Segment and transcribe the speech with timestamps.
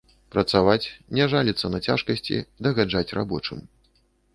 [0.35, 3.59] Працаваць, не жаліцца на цяжкасці, дагаджаць рабочым.